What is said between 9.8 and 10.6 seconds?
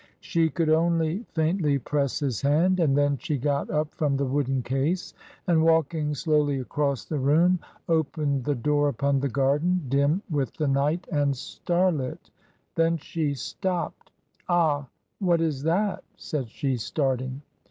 dim with